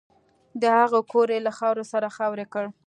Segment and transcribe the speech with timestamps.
[0.61, 2.65] د هغه کور یې له خاورو سره خاورې کړ